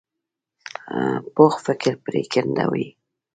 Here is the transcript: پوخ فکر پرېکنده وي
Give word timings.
پوخ 1.33 1.53
فکر 1.65 1.93
پرېکنده 2.05 2.65
وي 2.71 2.87